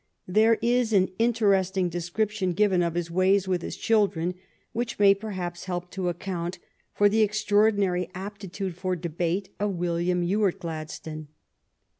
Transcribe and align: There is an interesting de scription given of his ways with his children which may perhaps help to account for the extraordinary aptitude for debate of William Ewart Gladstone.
There 0.27 0.57
is 0.63 0.93
an 0.93 1.09
interesting 1.19 1.87
de 1.87 2.01
scription 2.01 2.53
given 2.53 2.81
of 2.81 2.95
his 2.95 3.11
ways 3.11 3.47
with 3.47 3.61
his 3.61 3.77
children 3.77 4.33
which 4.71 4.97
may 4.97 5.13
perhaps 5.13 5.65
help 5.65 5.91
to 5.91 6.09
account 6.09 6.57
for 6.95 7.07
the 7.07 7.21
extraordinary 7.21 8.09
aptitude 8.15 8.75
for 8.75 8.95
debate 8.95 9.49
of 9.59 9.75
William 9.75 10.23
Ewart 10.23 10.57
Gladstone. 10.59 11.27